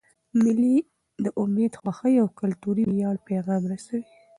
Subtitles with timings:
[0.41, 0.75] مېلې
[1.23, 4.03] د امید، خوښۍ، او کلتوري ویاړ پیغام رسوي.